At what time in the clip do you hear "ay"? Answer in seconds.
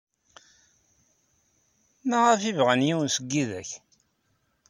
2.43-2.53